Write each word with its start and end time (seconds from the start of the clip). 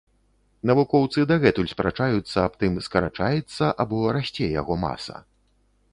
Навукоўцы 0.69 1.25
дагэтуль 1.31 1.69
спрачаюцца 1.73 2.37
аб 2.47 2.53
тым, 2.63 2.81
скарачаецца 2.87 3.65
або 3.85 3.99
расце 4.19 4.49
яго 4.61 4.83
маса. 4.87 5.15